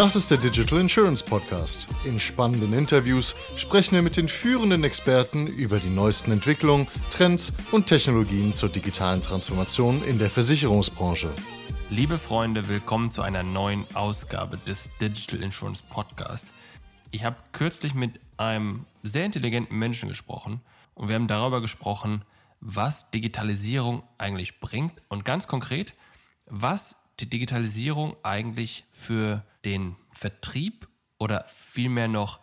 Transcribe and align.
Das 0.00 0.16
ist 0.16 0.30
der 0.30 0.38
Digital 0.38 0.80
Insurance 0.80 1.22
Podcast. 1.22 1.86
In 2.06 2.18
spannenden 2.18 2.72
Interviews 2.72 3.36
sprechen 3.56 3.96
wir 3.96 4.00
mit 4.00 4.16
den 4.16 4.28
führenden 4.28 4.82
Experten 4.82 5.46
über 5.46 5.78
die 5.78 5.90
neuesten 5.90 6.32
Entwicklungen, 6.32 6.88
Trends 7.10 7.52
und 7.70 7.84
Technologien 7.86 8.54
zur 8.54 8.70
digitalen 8.70 9.22
Transformation 9.22 10.02
in 10.04 10.18
der 10.18 10.30
Versicherungsbranche. 10.30 11.30
Liebe 11.90 12.16
Freunde, 12.16 12.66
willkommen 12.70 13.10
zu 13.10 13.20
einer 13.20 13.42
neuen 13.42 13.84
Ausgabe 13.92 14.56
des 14.56 14.88
Digital 15.02 15.42
Insurance 15.42 15.82
Podcast. 15.86 16.54
Ich 17.10 17.26
habe 17.26 17.36
kürzlich 17.52 17.92
mit 17.92 18.20
einem 18.38 18.86
sehr 19.02 19.26
intelligenten 19.26 19.78
Menschen 19.78 20.08
gesprochen 20.08 20.62
und 20.94 21.08
wir 21.08 21.14
haben 21.14 21.28
darüber 21.28 21.60
gesprochen, 21.60 22.24
was 22.62 23.10
Digitalisierung 23.10 24.02
eigentlich 24.16 24.60
bringt 24.60 24.94
und 25.10 25.26
ganz 25.26 25.46
konkret, 25.46 25.92
was 26.46 26.96
die 27.20 27.30
Digitalisierung 27.30 28.16
eigentlich 28.22 28.84
für 28.90 29.44
den 29.64 29.96
Vertrieb 30.12 30.88
oder 31.18 31.44
vielmehr 31.46 32.08
noch 32.08 32.40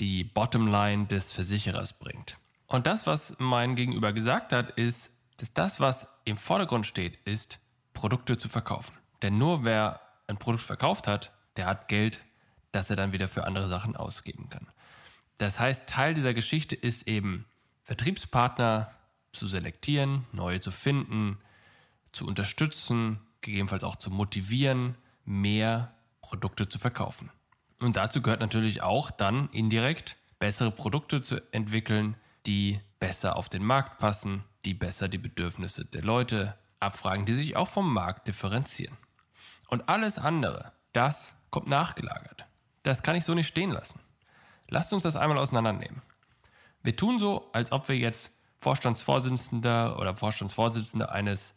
die 0.00 0.24
Bottomline 0.24 1.06
des 1.06 1.32
Versicherers 1.32 1.92
bringt. 1.92 2.38
Und 2.66 2.86
das, 2.86 3.06
was 3.06 3.36
mein 3.38 3.76
Gegenüber 3.76 4.12
gesagt 4.12 4.52
hat, 4.52 4.70
ist, 4.72 5.12
dass 5.38 5.52
das, 5.54 5.80
was 5.80 6.20
im 6.24 6.36
Vordergrund 6.36 6.86
steht, 6.86 7.16
ist, 7.24 7.58
Produkte 7.94 8.36
zu 8.38 8.48
verkaufen. 8.48 8.96
Denn 9.22 9.38
nur 9.38 9.64
wer 9.64 10.00
ein 10.26 10.38
Produkt 10.38 10.64
verkauft 10.64 11.06
hat, 11.06 11.32
der 11.56 11.66
hat 11.66 11.88
Geld, 11.88 12.22
das 12.72 12.90
er 12.90 12.96
dann 12.96 13.12
wieder 13.12 13.28
für 13.28 13.44
andere 13.44 13.68
Sachen 13.68 13.96
ausgeben 13.96 14.48
kann. 14.50 14.68
Das 15.38 15.58
heißt, 15.58 15.88
Teil 15.88 16.14
dieser 16.14 16.34
Geschichte 16.34 16.74
ist 16.76 17.08
eben, 17.08 17.46
Vertriebspartner 17.84 18.90
zu 19.32 19.46
selektieren, 19.46 20.26
neue 20.32 20.60
zu 20.60 20.70
finden, 20.70 21.38
zu 22.12 22.26
unterstützen, 22.26 23.20
gegebenenfalls 23.40 23.84
auch 23.84 23.96
zu 23.96 24.10
motivieren, 24.10 24.96
mehr 25.24 25.94
Produkte 26.20 26.68
zu 26.68 26.78
verkaufen. 26.78 27.30
Und 27.80 27.96
dazu 27.96 28.22
gehört 28.22 28.40
natürlich 28.40 28.82
auch 28.82 29.10
dann 29.10 29.48
indirekt 29.50 30.16
bessere 30.38 30.70
Produkte 30.70 31.22
zu 31.22 31.40
entwickeln, 31.52 32.16
die 32.46 32.80
besser 33.00 33.36
auf 33.36 33.48
den 33.48 33.64
Markt 33.64 33.98
passen, 33.98 34.44
die 34.64 34.74
besser 34.74 35.08
die 35.08 35.18
Bedürfnisse 35.18 35.84
der 35.84 36.02
Leute 36.02 36.56
abfragen, 36.80 37.26
die 37.26 37.34
sich 37.34 37.56
auch 37.56 37.68
vom 37.68 37.92
Markt 37.92 38.28
differenzieren. 38.28 38.96
Und 39.68 39.88
alles 39.88 40.18
andere, 40.18 40.72
das 40.92 41.36
kommt 41.50 41.68
nachgelagert. 41.68 42.46
Das 42.82 43.02
kann 43.02 43.16
ich 43.16 43.24
so 43.24 43.34
nicht 43.34 43.48
stehen 43.48 43.70
lassen. 43.70 44.00
Lasst 44.68 44.92
uns 44.92 45.02
das 45.02 45.16
einmal 45.16 45.38
auseinandernehmen. 45.38 46.02
Wir 46.82 46.96
tun 46.96 47.18
so, 47.18 47.50
als 47.52 47.72
ob 47.72 47.88
wir 47.88 47.96
jetzt 47.96 48.32
Vorstandsvorsitzender 48.58 49.98
oder 49.98 50.16
Vorstandsvorsitzender 50.16 51.12
eines 51.12 51.54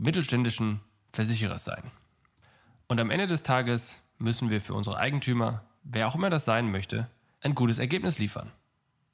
mittelständischen 0.00 0.80
Versicherers 1.12 1.64
sein. 1.64 1.82
Und 2.88 3.00
am 3.00 3.10
Ende 3.10 3.26
des 3.26 3.42
Tages 3.42 4.00
müssen 4.18 4.50
wir 4.50 4.60
für 4.60 4.74
unsere 4.74 4.96
Eigentümer, 4.96 5.64
wer 5.82 6.08
auch 6.08 6.14
immer 6.14 6.30
das 6.30 6.44
sein 6.44 6.70
möchte, 6.70 7.08
ein 7.40 7.54
gutes 7.54 7.78
Ergebnis 7.78 8.18
liefern. 8.18 8.50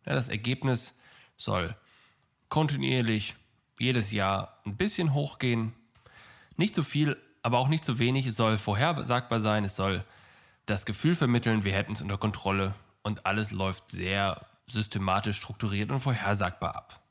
Ja, 0.05 0.15
das 0.15 0.29
Ergebnis 0.29 0.97
soll 1.37 1.77
kontinuierlich 2.49 3.35
jedes 3.79 4.13
Jahr 4.13 4.61
ein 4.65 4.77
bisschen 4.77 5.13
hochgehen. 5.13 5.75
Nicht 6.57 6.75
zu 6.75 6.83
viel, 6.83 7.17
aber 7.43 7.59
auch 7.59 7.69
nicht 7.69 7.85
zu 7.85 7.99
wenig. 7.99 8.27
Es 8.27 8.37
soll 8.37 8.57
vorhersagbar 8.57 9.41
sein. 9.41 9.65
Es 9.65 9.77
soll 9.77 10.05
das 10.65 10.87
Gefühl 10.87 11.15
vermitteln, 11.15 11.65
wir 11.65 11.73
hätten 11.73 11.93
es 11.93 12.03
unter 12.03 12.19
Kontrolle 12.19 12.75
und 13.03 13.27
alles 13.27 13.53
läuft 13.53 13.91
sehr 13.91 14.47
systematisch 14.67 15.37
strukturiert 15.37 15.91
und 15.91 16.01
vorhersagbar 16.01 16.75
ab. 16.75 17.03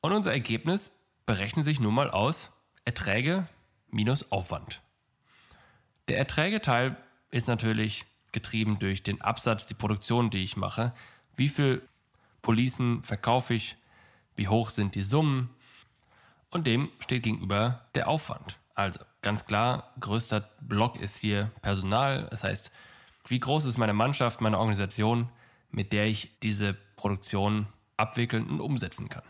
Und 0.00 0.12
unser 0.12 0.32
Ergebnis 0.32 1.00
berechnet 1.26 1.64
sich 1.64 1.80
nun 1.80 1.94
mal 1.94 2.10
aus 2.10 2.50
Erträge 2.84 3.46
minus 3.90 4.32
Aufwand. 4.32 4.80
Der 6.08 6.18
Erträgeteil 6.18 6.96
ist 7.30 7.46
natürlich 7.46 8.04
getrieben 8.32 8.78
durch 8.78 9.02
den 9.02 9.20
Absatz, 9.20 9.66
die 9.66 9.74
Produktion, 9.74 10.30
die 10.30 10.42
ich 10.42 10.56
mache. 10.56 10.92
Wie 11.36 11.48
viel 11.48 11.82
Policen 12.40 13.02
verkaufe 13.02 13.54
ich? 13.54 13.76
Wie 14.34 14.48
hoch 14.48 14.70
sind 14.70 14.94
die 14.94 15.02
Summen? 15.02 15.50
Und 16.50 16.66
dem 16.66 16.90
steht 16.98 17.22
gegenüber 17.22 17.86
der 17.94 18.08
Aufwand. 18.08 18.58
Also 18.74 19.00
ganz 19.20 19.46
klar, 19.46 19.92
größter 20.00 20.40
Block 20.60 21.00
ist 21.00 21.18
hier 21.18 21.50
Personal. 21.62 22.26
Das 22.30 22.42
heißt, 22.42 22.72
wie 23.28 23.38
groß 23.38 23.66
ist 23.66 23.78
meine 23.78 23.92
Mannschaft, 23.92 24.40
meine 24.40 24.58
Organisation, 24.58 25.28
mit 25.70 25.92
der 25.92 26.06
ich 26.06 26.38
diese 26.40 26.74
Produktion 26.96 27.66
abwickeln 27.96 28.48
und 28.48 28.60
umsetzen 28.60 29.08
kann. 29.08 29.22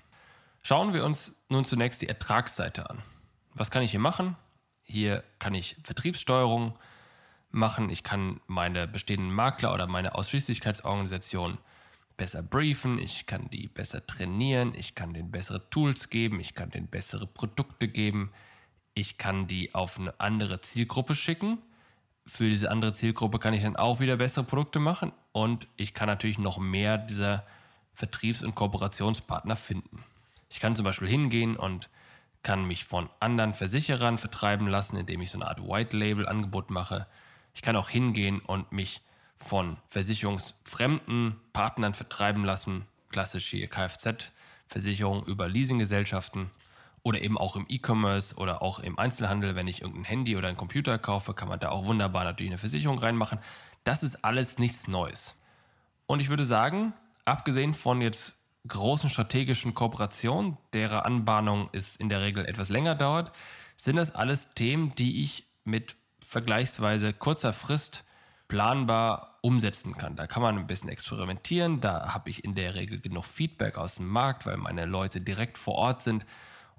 Schauen 0.63 0.95
wir 0.95 1.05
uns 1.05 1.35
nun 1.49 1.65
zunächst 1.65 2.03
die 2.03 2.09
Ertragsseite 2.09 2.89
an. 2.89 3.03
Was 3.55 3.71
kann 3.71 3.83
ich 3.83 3.91
hier 3.91 4.01
machen? 4.01 4.37
Hier 4.81 5.23
kann 5.39 5.55
ich 5.55 5.77
Vertriebssteuerung 5.85 6.79
machen. 7.51 7.91
Ich 7.91 8.03
kann 8.03 8.41
meine 8.47 8.89
bestehenden 8.89 9.33
Makler 9.33 9.75
oder 9.75 9.87
meine 9.87 10.15
Ausschließlichkeitsorganisation 10.15 11.59
besser 12.17 12.43
briefen. 12.43 12.99
Ich 12.99 13.27
kann 13.27 13.51
die 13.51 13.69
besser 13.69 14.07
trainieren. 14.07 14.75
Ich 14.75 14.95
kann 14.95 15.15
denen 15.15 15.31
bessere 15.31 15.69
Tools 15.71 16.09
geben. 16.09 16.41
Ich 16.41 16.55
kann 16.55 16.71
denen 16.71 16.89
bessere 16.89 17.27
Produkte 17.27 17.89
geben. 17.89 18.33
Ich 18.95 19.19
kann 19.19 19.47
die 19.47 19.75
auf 19.75 19.99
eine 19.99 20.19
andere 20.19 20.61
Zielgruppe 20.61 21.15
schicken. 21.15 21.59
Für 22.25 22.49
diese 22.49 22.71
andere 22.71 22.93
Zielgruppe 22.93 23.39
kann 23.39 23.55
ich 23.55 23.63
dann 23.63 23.77
auch 23.77 24.01
wieder 24.01 24.17
bessere 24.17 24.45
Produkte 24.45 24.79
machen. 24.79 25.13
Und 25.33 25.69
ich 25.77 25.95
kann 25.95 26.09
natürlich 26.09 26.39
noch 26.39 26.59
mehr 26.59 26.99
dieser 26.99 27.45
Vertriebs- 27.95 28.43
und 28.43 28.55
Kooperationspartner 28.55 29.57
finden. 29.57 30.05
Ich 30.49 30.61
kann 30.61 30.77
zum 30.77 30.85
Beispiel 30.85 31.09
hingehen 31.09 31.57
und 31.57 31.89
kann 32.43 32.65
mich 32.65 32.85
von 32.85 33.09
anderen 33.21 33.55
Versicherern 33.55 34.19
vertreiben 34.19 34.67
lassen, 34.67 34.97
indem 34.97 35.21
ich 35.21 35.31
so 35.31 35.39
eine 35.39 35.49
Art 35.49 35.63
White-Label-Angebot 35.63 36.71
mache. 36.71 37.07
Ich 37.55 37.63
kann 37.63 37.77
auch 37.77 37.89
hingehen 37.89 38.41
und 38.41 38.73
mich 38.73 39.01
von 39.37 39.77
versicherungsfremden 39.89 41.37
Partnern 41.53 41.95
vertreiben 41.95 42.45
lassen, 42.45 42.87
klassisch 43.11 43.49
hier 43.49 43.69
Kfz-Versicherung 43.69 45.25
über 45.25 45.49
Leasinggesellschaften 45.49 46.51
oder 47.03 47.21
eben 47.21 47.37
auch 47.37 47.57
im 47.57 47.67
E-Commerce 47.69 48.37
oder 48.37 48.63
auch 48.63 48.79
im 48.79 48.99
Einzelhandel, 48.99 49.55
wenn 49.57 49.67
ich 49.69 49.83
irgendein 49.83 50.05
Handy 50.05 50.37
oder 50.37 50.49
einen 50.49 50.57
Computer 50.57 50.99
kaufe, 50.99 51.35
kann 51.35 51.49
man 51.49 51.61
da 51.61 51.71
auch 51.71 51.85
wunderbar 51.85 52.25
natürlich 52.25 52.51
eine 52.51 52.59
Versicherung 52.59 52.99
reinmachen. 52.99 53.39
Das 53.85 54.03
ist 54.03 54.25
alles 54.25 54.59
nichts 54.59 54.87
Neues. 54.87 55.41
Und 56.07 56.21
ich 56.21 56.29
würde 56.29 56.45
sagen, 56.45 56.93
abgesehen 57.25 57.75
von 57.75 58.01
jetzt 58.01 58.35
großen 58.69 59.11
strategischen 59.11 59.75
Kooperationen, 59.75 60.57
deren 60.73 61.01
Anbahnung 61.01 61.69
ist 61.73 62.01
in 62.01 62.09
der 62.09 62.23
Regel 62.23 62.47
etwas 62.47 62.69
länger 62.69 62.95
dauert, 62.95 63.33
sind 63.77 63.97
das 63.97 64.15
alles 64.15 64.55
Themen, 64.55 64.95
die 64.95 65.23
ich 65.23 65.47
mit 65.65 65.97
vergleichsweise 66.27 67.13
kurzer 67.13 67.53
Frist 67.53 68.05
planbar 68.49 69.39
umsetzen 69.43 69.97
kann. 69.97 70.15
Da 70.15 70.27
kann 70.27 70.43
man 70.43 70.59
ein 70.59 70.67
bisschen 70.67 70.89
experimentieren, 70.89 71.81
da 71.81 72.15
habe 72.15 72.31
ich 72.31 72.45
in 72.45 72.55
der 72.55 72.75
Regel 72.75 73.01
genug 73.01 73.25
Feedback 73.25 73.77
aus 73.77 73.97
dem 73.97 74.09
Markt, 74.09 74.47
weil 74.47 74.57
meine 74.57 74.85
Leute 74.85 75.21
direkt 75.21 75.59
vor 75.59 75.75
Ort 75.75 76.03
sind 76.03 76.25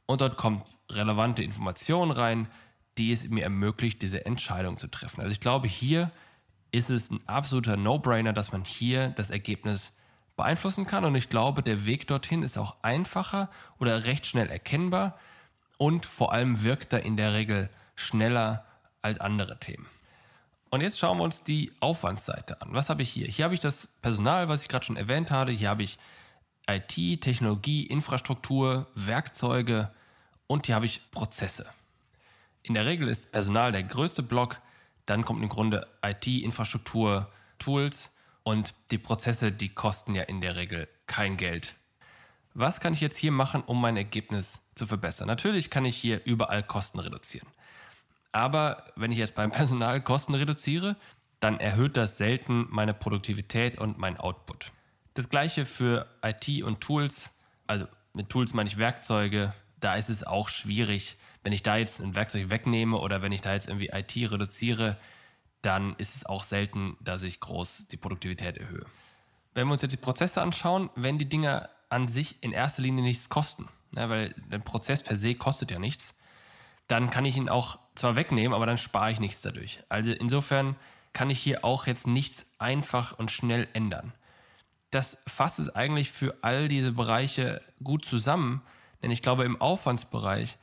und 0.05 0.21
dort 0.21 0.37
kommt 0.37 0.67
relevante 0.89 1.43
Information 1.43 2.11
rein, 2.11 2.47
die 2.97 3.11
es 3.11 3.27
mir 3.29 3.43
ermöglicht, 3.43 4.01
diese 4.01 4.25
Entscheidung 4.25 4.77
zu 4.77 4.87
treffen. 4.87 5.21
Also 5.21 5.31
ich 5.31 5.39
glaube, 5.39 5.67
hier 5.67 6.11
ist 6.71 6.89
es 6.89 7.11
ein 7.11 7.19
absoluter 7.27 7.75
No-Brainer, 7.75 8.33
dass 8.33 8.51
man 8.51 8.63
hier 8.63 9.09
das 9.09 9.29
Ergebnis 9.29 9.97
beeinflussen 10.35 10.85
kann. 10.85 11.05
Und 11.05 11.15
ich 11.15 11.29
glaube, 11.29 11.63
der 11.63 11.85
Weg 11.85 12.07
dorthin 12.07 12.43
ist 12.43 12.57
auch 12.57 12.77
einfacher 12.81 13.49
oder 13.79 14.05
recht 14.05 14.25
schnell 14.25 14.49
erkennbar 14.49 15.17
und 15.77 16.05
vor 16.05 16.33
allem 16.33 16.63
wirkt 16.63 16.93
er 16.93 17.03
in 17.03 17.17
der 17.17 17.33
Regel 17.33 17.69
schneller 17.95 18.65
als 19.01 19.19
andere 19.19 19.59
Themen. 19.59 19.87
Und 20.69 20.81
jetzt 20.81 20.97
schauen 20.97 21.19
wir 21.19 21.23
uns 21.23 21.43
die 21.43 21.71
Aufwandsseite 21.81 22.61
an. 22.61 22.69
Was 22.71 22.89
habe 22.89 23.03
ich 23.03 23.09
hier? 23.09 23.27
Hier 23.27 23.45
habe 23.45 23.53
ich 23.53 23.59
das 23.59 23.87
Personal, 24.01 24.49
was 24.49 24.63
ich 24.63 24.69
gerade 24.69 24.85
schon 24.85 24.97
erwähnt 24.97 25.29
habe. 25.29 25.51
Hier 25.51 25.69
habe 25.69 25.83
ich 25.83 25.99
IT, 26.67 27.21
Technologie, 27.21 27.85
Infrastruktur, 27.85 28.87
Werkzeuge 28.95 29.91
und 30.47 30.65
hier 30.65 30.75
habe 30.75 30.85
ich 30.85 31.11
Prozesse. 31.11 31.67
In 32.63 32.73
der 32.73 32.85
Regel 32.85 33.07
ist 33.07 33.33
Personal 33.33 33.71
der 33.71 33.83
größte 33.83 34.23
Block, 34.23 34.59
dann 35.05 35.25
kommt 35.25 35.43
im 35.43 35.49
Grunde 35.49 35.87
IT, 36.01 36.25
Infrastruktur, 36.25 37.29
Tools 37.59 38.12
und 38.43 38.73
die 38.91 38.97
Prozesse, 38.97 39.51
die 39.51 39.69
kosten 39.69 40.15
ja 40.15 40.23
in 40.23 40.41
der 40.41 40.55
Regel 40.55 40.87
kein 41.07 41.37
Geld. 41.37 41.75
Was 42.53 42.79
kann 42.79 42.93
ich 42.93 43.01
jetzt 43.01 43.17
hier 43.17 43.31
machen, 43.31 43.63
um 43.63 43.81
mein 43.81 43.97
Ergebnis 43.97 44.59
zu 44.75 44.85
verbessern? 44.85 45.27
Natürlich 45.27 45.69
kann 45.69 45.85
ich 45.85 45.97
hier 45.97 46.21
überall 46.25 46.61
Kosten 46.61 46.99
reduzieren. 46.99 47.47
Aber 48.31 48.85
wenn 48.95 49.11
ich 49.11 49.17
jetzt 49.17 49.35
beim 49.35 49.51
Personal 49.51 50.01
Kosten 50.01 50.35
reduziere, 50.35 50.95
dann 51.39 51.59
erhöht 51.59 51.97
das 51.97 52.17
selten 52.17 52.67
meine 52.69 52.93
Produktivität 52.93 53.77
und 53.77 53.97
mein 53.97 54.17
Output. 54.17 54.71
Das 55.13 55.29
gleiche 55.29 55.65
für 55.65 56.07
IT 56.23 56.63
und 56.63 56.81
Tools. 56.81 57.37
Also 57.67 57.87
mit 58.13 58.29
Tools 58.29 58.53
meine 58.53 58.69
ich 58.69 58.77
Werkzeuge. 58.77 59.53
Da 59.79 59.95
ist 59.95 60.09
es 60.09 60.23
auch 60.23 60.49
schwierig, 60.49 61.17
wenn 61.43 61.53
ich 61.53 61.63
da 61.63 61.75
jetzt 61.75 62.01
ein 62.01 62.15
Werkzeug 62.15 62.49
wegnehme 62.49 62.97
oder 62.97 63.21
wenn 63.21 63.31
ich 63.31 63.41
da 63.41 63.53
jetzt 63.53 63.67
irgendwie 63.67 63.89
IT 63.89 64.15
reduziere, 64.31 64.97
dann 65.63 65.95
ist 65.97 66.15
es 66.15 66.25
auch 66.25 66.43
selten, 66.43 66.97
dass 66.99 67.23
ich 67.23 67.39
groß 67.39 67.87
die 67.87 67.97
Produktivität 67.97 68.57
erhöhe. 68.57 68.85
Wenn 69.55 69.67
wir 69.67 69.73
uns 69.73 69.81
jetzt 69.81 69.93
die 69.93 69.97
Prozesse 69.97 70.41
anschauen, 70.41 70.89
wenn 70.95 71.17
die 71.17 71.29
Dinge 71.29 71.69
an 71.89 72.07
sich 72.07 72.43
in 72.43 72.51
erster 72.51 72.81
Linie 72.81 73.03
nichts 73.03 73.29
kosten, 73.29 73.67
ne, 73.91 74.09
weil 74.09 74.35
der 74.51 74.59
Prozess 74.59 75.01
per 75.01 75.15
se 75.15 75.35
kostet 75.35 75.71
ja 75.71 75.79
nichts, 75.79 76.15
dann 76.87 77.09
kann 77.09 77.25
ich 77.25 77.37
ihn 77.37 77.49
auch 77.49 77.79
zwar 77.95 78.15
wegnehmen, 78.15 78.53
aber 78.53 78.65
dann 78.65 78.77
spare 78.77 79.11
ich 79.11 79.19
nichts 79.19 79.41
dadurch. 79.41 79.79
Also 79.89 80.11
insofern 80.11 80.75
kann 81.13 81.29
ich 81.29 81.39
hier 81.39 81.63
auch 81.63 81.87
jetzt 81.87 82.07
nichts 82.07 82.47
einfach 82.57 83.17
und 83.17 83.31
schnell 83.31 83.67
ändern. 83.73 84.13
Das 84.91 85.23
fasst 85.27 85.59
es 85.59 85.73
eigentlich 85.73 86.11
für 86.11 86.35
all 86.41 86.67
diese 86.67 86.91
Bereiche 86.91 87.61
gut 87.83 88.03
zusammen, 88.05 88.61
denn 89.01 89.11
ich 89.11 89.21
glaube, 89.21 89.43
im 89.43 89.61
Aufwandsbereich 89.61 90.57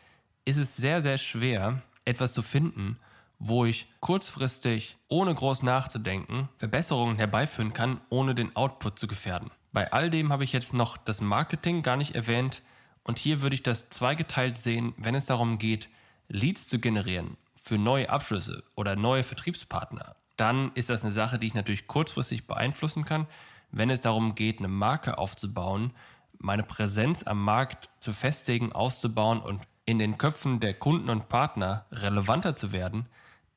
ist 0.44 0.56
es 0.56 0.76
sehr, 0.76 1.00
sehr 1.02 1.18
schwer, 1.18 1.82
etwas 2.04 2.32
zu 2.32 2.42
finden, 2.42 2.98
wo 3.40 3.64
ich 3.64 3.88
kurzfristig, 4.00 4.98
ohne 5.08 5.34
groß 5.34 5.62
nachzudenken, 5.62 6.50
Verbesserungen 6.58 7.16
herbeiführen 7.16 7.72
kann, 7.72 8.00
ohne 8.10 8.34
den 8.34 8.54
Output 8.54 8.98
zu 8.98 9.08
gefährden. 9.08 9.50
Bei 9.72 9.92
all 9.92 10.10
dem 10.10 10.30
habe 10.30 10.44
ich 10.44 10.52
jetzt 10.52 10.74
noch 10.74 10.98
das 10.98 11.22
Marketing 11.22 11.82
gar 11.82 11.96
nicht 11.96 12.14
erwähnt 12.14 12.62
und 13.02 13.18
hier 13.18 13.40
würde 13.40 13.54
ich 13.54 13.62
das 13.62 13.88
zweigeteilt 13.88 14.58
sehen, 14.58 14.92
wenn 14.98 15.14
es 15.14 15.24
darum 15.24 15.58
geht, 15.58 15.88
Leads 16.28 16.68
zu 16.68 16.78
generieren 16.78 17.38
für 17.54 17.78
neue 17.78 18.10
Abschlüsse 18.10 18.62
oder 18.76 18.94
neue 18.94 19.24
Vertriebspartner. 19.24 20.16
Dann 20.36 20.70
ist 20.74 20.90
das 20.90 21.02
eine 21.02 21.12
Sache, 21.12 21.38
die 21.38 21.46
ich 21.46 21.54
natürlich 21.54 21.86
kurzfristig 21.86 22.46
beeinflussen 22.46 23.04
kann. 23.04 23.26
Wenn 23.70 23.90
es 23.90 24.02
darum 24.02 24.34
geht, 24.34 24.58
eine 24.58 24.68
Marke 24.68 25.16
aufzubauen, 25.16 25.92
meine 26.38 26.62
Präsenz 26.62 27.22
am 27.22 27.42
Markt 27.42 27.88
zu 28.00 28.12
festigen, 28.12 28.72
auszubauen 28.72 29.40
und 29.40 29.62
in 29.86 29.98
den 29.98 30.18
Köpfen 30.18 30.60
der 30.60 30.74
Kunden 30.74 31.08
und 31.08 31.28
Partner 31.28 31.86
relevanter 31.90 32.54
zu 32.54 32.72
werden, 32.72 33.06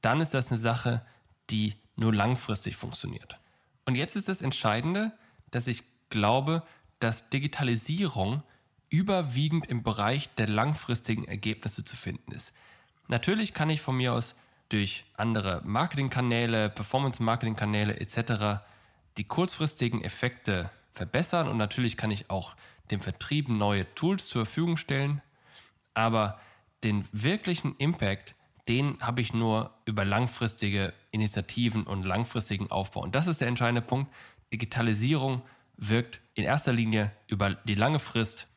dann 0.03 0.21
ist 0.21 0.33
das 0.33 0.51
eine 0.51 0.59
Sache, 0.59 1.01
die 1.50 1.73
nur 1.95 2.13
langfristig 2.13 2.75
funktioniert. 2.75 3.39
Und 3.85 3.95
jetzt 3.95 4.15
ist 4.15 4.29
das 4.29 4.41
Entscheidende, 4.41 5.11
dass 5.50 5.67
ich 5.67 5.83
glaube, 6.09 6.63
dass 7.00 7.29
Digitalisierung 7.29 8.44
überwiegend 8.89 9.67
im 9.67 9.81
Bereich 9.81 10.29
der 10.35 10.47
langfristigen 10.47 11.25
Ergebnisse 11.25 11.83
zu 11.83 11.95
finden 11.95 12.31
ist. 12.31 12.53
Natürlich 13.07 13.53
kann 13.53 13.69
ich 13.69 13.81
von 13.81 13.97
mir 13.97 14.13
aus 14.13 14.35
durch 14.69 15.05
andere 15.15 15.61
Marketingkanäle, 15.63 16.69
Performance-Marketing-Kanäle 16.69 18.00
etc. 18.00 18.61
die 19.17 19.23
kurzfristigen 19.23 20.03
Effekte 20.03 20.69
verbessern 20.91 21.47
und 21.47 21.57
natürlich 21.57 21.97
kann 21.97 22.11
ich 22.11 22.29
auch 22.29 22.55
dem 22.91 23.01
Vertrieb 23.01 23.50
neue 23.50 23.91
Tools 23.95 24.27
zur 24.27 24.45
Verfügung 24.45 24.77
stellen, 24.77 25.21
aber 25.94 26.39
den 26.83 27.07
wirklichen 27.11 27.75
Impact 27.77 28.35
den 28.68 28.98
habe 29.01 29.21
ich 29.21 29.33
nur 29.33 29.71
über 29.86 30.06
langfristige 30.06 30.94
Initiativen 31.12 31.83
und 31.83 32.04
langfristigen 32.04 32.71
Aufbau. 32.71 33.01
Und 33.01 33.15
das 33.15 33.27
ist 33.27 33.42
der 33.42 33.48
entscheidende 33.48 33.81
Punkt. 33.81 34.13
Digitalisierung 34.54 35.42
wirkt 35.77 36.21
in 36.33 36.44
erster 36.45 36.71
Linie 36.71 37.12
über 37.27 37.56
die 37.56 37.75
lange 37.75 38.00
Frist 38.00 38.48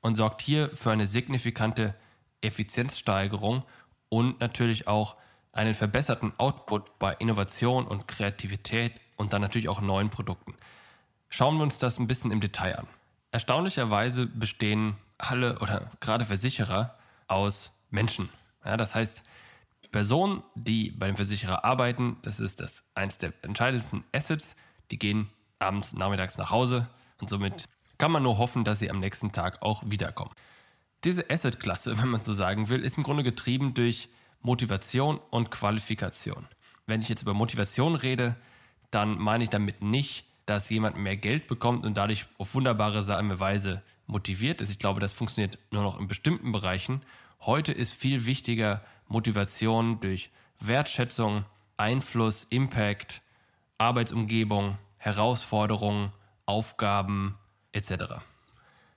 und 0.00 0.14
sorgt 0.14 0.42
hier 0.42 0.70
für 0.74 0.92
eine 0.92 1.06
signifikante 1.06 1.94
Effizienzsteigerung 2.42 3.64
und 4.08 4.38
natürlich 4.40 4.86
auch 4.86 5.16
einen 5.52 5.74
verbesserten 5.74 6.32
Output 6.38 6.98
bei 6.98 7.14
Innovation 7.14 7.86
und 7.86 8.06
Kreativität 8.06 8.92
und 9.16 9.32
dann 9.32 9.40
natürlich 9.40 9.68
auch 9.68 9.80
neuen 9.80 10.10
Produkten. 10.10 10.54
Schauen 11.28 11.56
wir 11.56 11.62
uns 11.62 11.78
das 11.78 11.98
ein 11.98 12.06
bisschen 12.06 12.30
im 12.30 12.40
Detail 12.40 12.78
an. 12.78 12.86
Erstaunlicherweise 13.32 14.26
bestehen 14.26 14.96
alle 15.18 15.58
oder 15.58 15.90
gerade 16.00 16.24
Versicherer 16.24 16.94
aus 17.26 17.72
Menschen. 17.90 18.28
Ja, 18.64 18.76
das 18.76 18.94
heißt, 18.94 19.24
Personen, 19.96 20.42
die 20.54 20.90
bei 20.90 21.06
dem 21.06 21.16
Versicherer 21.16 21.64
arbeiten, 21.64 22.18
das 22.20 22.38
ist 22.38 22.60
das 22.60 22.90
eins 22.94 23.16
der 23.16 23.32
entscheidendsten 23.40 24.04
Assets, 24.12 24.54
die 24.90 24.98
gehen 24.98 25.30
abends, 25.58 25.94
nachmittags 25.94 26.36
nach 26.36 26.50
Hause 26.50 26.86
und 27.18 27.30
somit 27.30 27.64
kann 27.96 28.12
man 28.12 28.22
nur 28.22 28.36
hoffen, 28.36 28.62
dass 28.62 28.78
sie 28.78 28.90
am 28.90 29.00
nächsten 29.00 29.32
Tag 29.32 29.62
auch 29.62 29.82
wiederkommen. 29.86 30.32
Diese 31.02 31.30
Asset-Klasse, 31.30 31.98
wenn 31.98 32.10
man 32.10 32.20
so 32.20 32.34
sagen 32.34 32.68
will, 32.68 32.82
ist 32.82 32.98
im 32.98 33.04
Grunde 33.04 33.22
getrieben 33.22 33.72
durch 33.72 34.10
Motivation 34.42 35.18
und 35.30 35.50
Qualifikation. 35.50 36.46
Wenn 36.86 37.00
ich 37.00 37.08
jetzt 37.08 37.22
über 37.22 37.32
Motivation 37.32 37.94
rede, 37.94 38.36
dann 38.90 39.16
meine 39.16 39.44
ich 39.44 39.50
damit 39.50 39.80
nicht, 39.80 40.26
dass 40.44 40.68
jemand 40.68 40.98
mehr 40.98 41.16
Geld 41.16 41.48
bekommt 41.48 41.86
und 41.86 41.96
dadurch 41.96 42.26
auf 42.36 42.54
wunderbare 42.54 43.08
Weise 43.40 43.82
motiviert 44.06 44.60
ist. 44.60 44.68
Ich 44.68 44.78
glaube, 44.78 45.00
das 45.00 45.14
funktioniert 45.14 45.58
nur 45.70 45.84
noch 45.84 45.98
in 45.98 46.06
bestimmten 46.06 46.52
Bereichen. 46.52 47.00
Heute 47.40 47.72
ist 47.72 47.94
viel 47.94 48.26
wichtiger 48.26 48.82
Motivation 49.08 50.00
durch 50.00 50.30
Wertschätzung, 50.60 51.44
Einfluss, 51.76 52.44
Impact, 52.50 53.22
Arbeitsumgebung, 53.78 54.78
Herausforderungen, 54.98 56.12
Aufgaben 56.46 57.36
etc. 57.72 58.14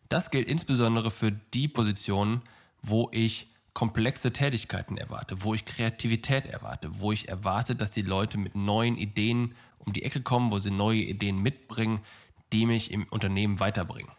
Das 0.07 0.31
gilt 0.31 0.47
insbesondere 0.47 1.11
für 1.11 1.31
die 1.31 1.67
Positionen, 1.67 2.41
wo 2.81 3.09
ich 3.11 3.47
komplexe 3.73 4.33
Tätigkeiten 4.33 4.97
erwarte, 4.97 5.43
wo 5.43 5.53
ich 5.53 5.65
Kreativität 5.65 6.47
erwarte, 6.47 6.99
wo 6.99 7.11
ich 7.11 7.29
erwarte, 7.29 7.75
dass 7.75 7.91
die 7.91 8.01
Leute 8.01 8.37
mit 8.37 8.55
neuen 8.55 8.97
Ideen 8.97 9.55
um 9.77 9.93
die 9.93 10.03
Ecke 10.03 10.21
kommen, 10.21 10.51
wo 10.51 10.59
sie 10.59 10.71
neue 10.71 11.01
Ideen 11.01 11.39
mitbringen, 11.39 12.01
die 12.51 12.65
mich 12.65 12.91
im 12.91 13.05
Unternehmen 13.09 13.59
weiterbringen. 13.59 14.11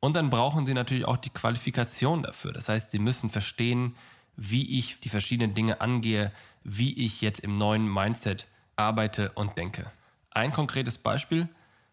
Und 0.00 0.16
dann 0.16 0.30
brauchen 0.30 0.66
sie 0.66 0.74
natürlich 0.74 1.04
auch 1.04 1.16
die 1.16 1.30
Qualifikation 1.30 2.22
dafür. 2.22 2.52
Das 2.52 2.68
heißt, 2.68 2.90
sie 2.90 2.98
müssen 2.98 3.30
verstehen, 3.30 3.96
wie 4.36 4.78
ich 4.78 5.00
die 5.00 5.08
verschiedenen 5.08 5.54
Dinge 5.54 5.80
angehe, 5.80 6.32
wie 6.64 6.92
ich 7.04 7.20
jetzt 7.20 7.40
im 7.40 7.58
neuen 7.58 7.92
Mindset 7.92 8.46
arbeite 8.76 9.32
und 9.32 9.58
denke. 9.58 9.90
Ein 10.30 10.52
konkretes 10.52 10.98
Beispiel. 10.98 11.48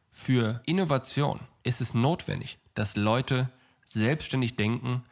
Für 0.09 0.61
Innovation 0.65 1.39
ist 1.63 1.81
es 1.81 1.93
notwendig, 1.93 2.57
dass 2.73 2.95
Leute 2.95 3.49
selbstständig 3.85 4.55
denken, 4.55 5.03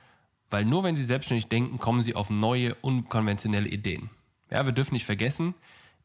weil 0.49 0.65
nur 0.65 0.83
wenn 0.83 0.95
sie 0.95 1.03
selbstständig 1.03 1.47
denken, 1.47 1.77
kommen 1.77 2.01
sie 2.01 2.15
auf 2.15 2.29
neue, 2.29 2.75
unkonventionelle 2.75 3.67
Ideen. 3.67 4.09
Ja, 4.49 4.65
wir 4.65 4.71
dürfen 4.71 4.93
nicht 4.93 5.05
vergessen, 5.05 5.53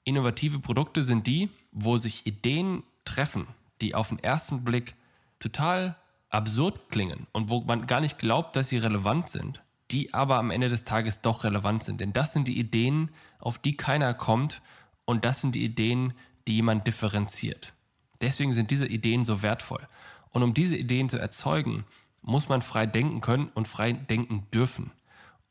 innovative 0.04 0.58
Produkte 0.58 1.04
sind 1.04 1.26
die, 1.26 1.48
wo 1.70 1.96
sich 1.96 2.26
Ideen 2.26 2.82
treffen, 3.04 3.46
die 3.80 3.94
auf 3.94 4.08
den 4.08 4.18
ersten 4.18 4.64
Blick 4.64 4.94
total 5.38 5.96
absurd 6.28 6.90
klingen 6.90 7.26
und 7.32 7.50
wo 7.50 7.60
man 7.60 7.86
gar 7.86 8.00
nicht 8.00 8.18
glaubt, 8.18 8.56
dass 8.56 8.68
sie 8.68 8.78
relevant 8.78 9.28
sind, 9.28 9.62
die 9.92 10.14
aber 10.14 10.36
am 10.36 10.50
Ende 10.50 10.68
des 10.68 10.84
Tages 10.84 11.20
doch 11.20 11.44
relevant 11.44 11.84
sind. 11.84 12.00
Denn 12.00 12.12
das 12.12 12.32
sind 12.32 12.48
die 12.48 12.58
Ideen, 12.58 13.10
auf 13.38 13.58
die 13.58 13.76
keiner 13.76 14.14
kommt 14.14 14.62
und 15.04 15.24
das 15.24 15.40
sind 15.40 15.54
die 15.54 15.64
Ideen, 15.64 16.14
die 16.48 16.56
jemand 16.56 16.86
differenziert. 16.86 17.74
Deswegen 18.20 18.52
sind 18.52 18.70
diese 18.70 18.86
Ideen 18.86 19.24
so 19.24 19.42
wertvoll. 19.42 19.86
Und 20.30 20.42
um 20.42 20.54
diese 20.54 20.76
Ideen 20.76 21.08
zu 21.08 21.18
erzeugen, 21.18 21.84
muss 22.22 22.48
man 22.48 22.62
frei 22.62 22.86
denken 22.86 23.20
können 23.20 23.50
und 23.54 23.68
frei 23.68 23.92
denken 23.92 24.46
dürfen. 24.52 24.92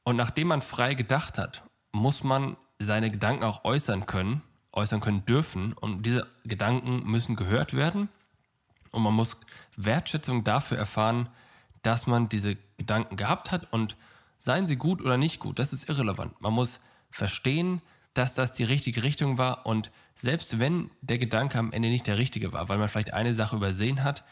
Und 0.04 0.16
nachdem 0.16 0.48
man 0.48 0.62
frei 0.62 0.96
gedacht 0.96 1.38
hat, 1.38 1.64
muss 1.92 2.24
man 2.24 2.58
seine 2.80 3.12
Gedanken 3.12 3.44
auch 3.44 3.64
äußern 3.64 4.06
können, 4.06 4.42
äußern 4.74 5.02
können 5.02 5.26
dürfen. 5.26 5.74
Und 5.74 6.06
diese 6.06 6.28
Gedanken 6.46 7.04
müssen 7.06 7.36
gehört 7.36 7.76
werden 7.76 8.10
und 8.92 9.04
man 9.04 9.14
muss 9.14 9.38
Wertschätzung 9.76 10.44
dafür 10.44 10.78
erfahren, 10.78 11.30
dass 11.84 12.08
man 12.08 12.30
diese 12.30 12.58
Gedanken 12.78 13.18
gehabt 13.18 13.52
hat 13.52 13.72
und 13.72 13.96
seien 14.42 14.66
sie 14.66 14.76
gut 14.76 15.02
oder 15.02 15.18
nicht 15.18 15.40
gut, 15.40 15.60
das 15.60 15.72
ist 15.72 15.88
irrelevant. 15.88 16.42
Man 16.42 16.54
muss 16.54 16.82
verstehen, 17.12 17.82
dass 18.16 18.34
das 18.34 18.52
die 18.52 18.64
richtige 18.64 19.04
Richtung 19.04 19.38
war 19.38 19.68
und 19.68 19.92
selbst 20.16 20.60
wenn 20.60 20.90
der 21.02 21.20
Gedanke 21.20 21.60
am 21.60 21.72
Ende 21.72 21.90
nicht 21.90 22.08
der 22.08 22.18
richtige 22.18 22.52
war, 22.52 22.68
weil 22.68 22.80
man 22.80 22.90
vielleicht 22.90 23.14
eine 23.14 23.36
Sache 23.36 23.56
übersehen 23.56 24.04
hat, 24.04 24.24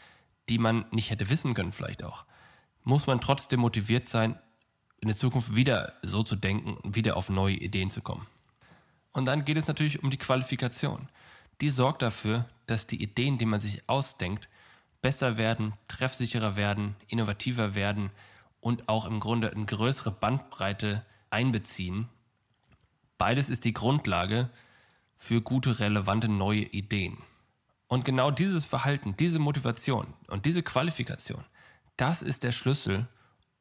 die 0.48 0.58
man 0.58 0.84
nicht 0.90 1.10
hätte 1.10 1.30
wissen 1.30 1.54
können 1.54 1.70
vielleicht 1.70 2.02
auch, 2.02 2.24
muss 2.82 3.06
man 3.06 3.20
trotzdem 3.20 3.60
motiviert 3.60 4.08
sein, 4.08 4.36
in 5.00 5.06
der 5.06 5.16
Zukunft 5.16 5.54
wieder 5.54 5.94
so 6.02 6.24
zu 6.24 6.34
denken 6.34 6.74
und 6.74 6.96
wieder 6.96 7.16
auf 7.16 7.30
neue 7.30 7.54
Ideen 7.54 7.88
zu 7.88 8.02
kommen. 8.02 8.26
Und 9.12 9.26
dann 9.26 9.44
geht 9.44 9.58
es 9.58 9.68
natürlich 9.68 10.02
um 10.02 10.10
die 10.10 10.18
Qualifikation. 10.18 11.08
Die 11.60 11.70
sorgt 11.70 12.02
dafür, 12.02 12.46
dass 12.66 12.88
die 12.88 13.00
Ideen, 13.00 13.38
die 13.38 13.46
man 13.46 13.60
sich 13.60 13.88
ausdenkt, 13.88 14.48
besser 15.02 15.38
werden, 15.38 15.72
treffsicherer 15.86 16.56
werden, 16.56 16.96
innovativer 17.06 17.76
werden 17.76 18.10
und 18.60 18.88
auch 18.88 19.06
im 19.06 19.20
Grunde 19.20 19.50
eine 19.50 19.66
größere 19.66 20.10
Bandbreite 20.10 21.04
einbeziehen. 21.30 22.08
Beides 23.18 23.50
ist 23.50 23.64
die 23.64 23.72
Grundlage 23.72 24.50
für 25.14 25.40
gute, 25.40 25.80
relevante 25.80 26.28
neue 26.28 26.62
Ideen. 26.62 27.18
Und 27.88 28.04
genau 28.04 28.30
dieses 28.30 28.64
Verhalten, 28.64 29.16
diese 29.16 29.38
Motivation 29.38 30.06
und 30.28 30.46
diese 30.46 30.62
Qualifikation, 30.62 31.44
das 31.96 32.22
ist 32.22 32.44
der 32.44 32.52
Schlüssel, 32.52 33.08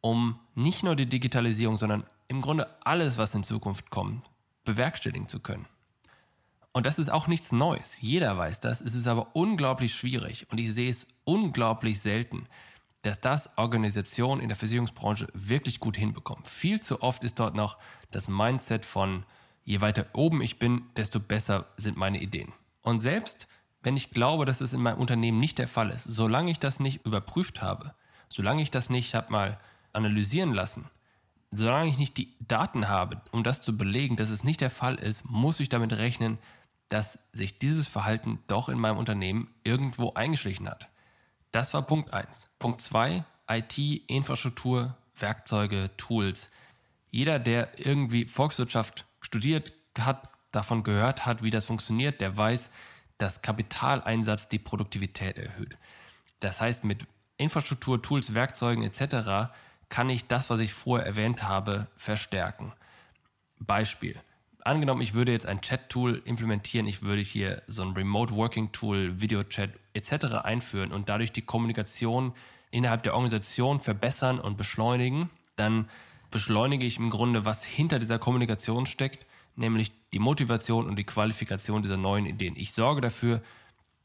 um 0.01 0.39
nicht 0.55 0.83
nur 0.83 0.95
die 0.95 1.07
Digitalisierung, 1.07 1.77
sondern 1.77 2.05
im 2.27 2.41
Grunde 2.41 2.67
alles, 2.85 3.17
was 3.17 3.35
in 3.35 3.43
Zukunft 3.43 3.89
kommt, 3.89 4.23
bewerkstelligen 4.63 5.27
zu 5.27 5.39
können. 5.39 5.65
Und 6.71 6.85
das 6.85 6.99
ist 6.99 7.09
auch 7.09 7.27
nichts 7.27 7.51
Neues. 7.51 7.99
Jeder 7.99 8.37
weiß 8.37 8.59
das. 8.59 8.81
Es 8.81 8.93
ist 8.93 9.07
aber 9.07 9.35
unglaublich 9.35 9.93
schwierig 9.93 10.45
und 10.51 10.59
ich 10.59 10.73
sehe 10.73 10.89
es 10.89 11.07
unglaublich 11.23 11.99
selten, 11.99 12.47
dass 13.01 13.21
das 13.21 13.57
Organisationen 13.57 14.41
in 14.41 14.49
der 14.49 14.57
Versicherungsbranche 14.57 15.27
wirklich 15.33 15.79
gut 15.79 15.97
hinbekommen. 15.97 16.43
Viel 16.45 16.79
zu 16.79 17.01
oft 17.01 17.23
ist 17.23 17.39
dort 17.39 17.55
noch 17.55 17.77
das 18.11 18.27
Mindset 18.27 18.85
von, 18.85 19.23
je 19.63 19.81
weiter 19.81 20.05
oben 20.13 20.41
ich 20.41 20.59
bin, 20.59 20.83
desto 20.97 21.19
besser 21.19 21.67
sind 21.77 21.97
meine 21.97 22.21
Ideen. 22.21 22.51
Und 22.81 23.01
selbst 23.01 23.47
wenn 23.81 23.95
ich 23.95 24.11
glaube, 24.11 24.45
dass 24.45 24.61
es 24.61 24.73
in 24.73 24.81
meinem 24.81 24.99
Unternehmen 24.99 25.39
nicht 25.39 25.57
der 25.57 25.67
Fall 25.67 25.89
ist, 25.89 26.03
solange 26.03 26.51
ich 26.51 26.59
das 26.59 26.79
nicht 26.79 27.05
überprüft 27.05 27.61
habe, 27.61 27.93
solange 28.27 28.61
ich 28.61 28.71
das 28.71 28.89
nicht 28.89 29.15
habe 29.15 29.31
mal 29.31 29.59
analysieren 29.93 30.53
lassen, 30.53 30.89
solange 31.51 31.89
ich 31.89 31.97
nicht 31.97 32.17
die 32.17 32.35
Daten 32.45 32.89
habe, 32.89 33.21
um 33.31 33.43
das 33.43 33.61
zu 33.61 33.77
belegen, 33.77 34.17
dass 34.17 34.29
es 34.29 34.43
nicht 34.43 34.61
der 34.61 34.69
Fall 34.69 34.95
ist, 34.95 35.29
muss 35.29 35.59
ich 35.59 35.69
damit 35.69 35.93
rechnen, 35.93 36.37
dass 36.89 37.29
sich 37.31 37.59
dieses 37.59 37.87
Verhalten 37.87 38.39
doch 38.47 38.67
in 38.67 38.79
meinem 38.79 38.97
Unternehmen 38.97 39.53
irgendwo 39.63 40.13
eingeschlichen 40.13 40.67
hat. 40.67 40.89
Das 41.51 41.73
war 41.73 41.81
Punkt 41.81 42.13
1. 42.13 42.47
Punkt 42.59 42.81
2, 42.81 43.23
IT, 43.49 43.77
Infrastruktur, 44.07 44.95
Werkzeuge, 45.15 45.89
Tools. 45.97 46.51
Jeder, 47.09 47.39
der 47.39 47.79
irgendwie 47.79 48.27
Volkswirtschaft 48.27 49.05
studiert 49.21 49.73
hat, 49.97 50.29
davon 50.51 50.83
gehört 50.83 51.25
hat, 51.25 51.43
wie 51.43 51.49
das 51.49 51.65
funktioniert, 51.65 52.21
der 52.21 52.37
weiß, 52.37 52.69
dass 53.17 53.41
Kapitaleinsatz 53.41 54.49
die 54.49 54.59
Produktivität 54.59 55.37
erhöht. 55.37 55.77
Das 56.39 56.61
heißt, 56.61 56.83
mit 56.83 57.07
Infrastruktur, 57.37 58.01
Tools, 58.01 58.33
Werkzeugen 58.33 58.83
etc. 58.83 59.51
kann 59.89 60.09
ich 60.09 60.27
das, 60.27 60.49
was 60.49 60.59
ich 60.59 60.73
vorher 60.73 61.07
erwähnt 61.07 61.43
habe, 61.43 61.87
verstärken. 61.95 62.73
Beispiel. 63.59 64.19
Angenommen, 64.61 65.01
ich 65.01 65.13
würde 65.13 65.31
jetzt 65.31 65.45
ein 65.45 65.61
Chat-Tool 65.61 66.21
implementieren, 66.25 66.85
ich 66.85 67.01
würde 67.01 67.21
hier 67.21 67.61
so 67.67 67.81
ein 67.81 67.93
Remote-Working-Tool, 67.93 69.21
Video-Chat 69.21 69.71
etc. 69.93 70.25
einführen 70.43 70.91
und 70.91 71.09
dadurch 71.09 71.31
die 71.31 71.41
Kommunikation 71.41 72.33
innerhalb 72.71 73.03
der 73.03 73.13
Organisation 73.13 73.79
verbessern 73.79 74.39
und 74.39 74.57
beschleunigen, 74.57 75.29
dann 75.55 75.87
beschleunige 76.31 76.85
ich 76.85 76.97
im 76.97 77.09
Grunde, 77.09 77.45
was 77.45 77.63
hinter 77.63 77.99
dieser 77.99 78.19
Kommunikation 78.19 78.85
steckt, 78.85 79.25
nämlich 79.55 79.91
die 80.13 80.19
Motivation 80.19 80.87
und 80.87 80.95
die 80.95 81.03
Qualifikation 81.03 81.81
dieser 81.81 81.97
neuen 81.97 82.25
Ideen. 82.25 82.55
Ich 82.57 82.73
sorge 82.73 83.01
dafür, 83.01 83.41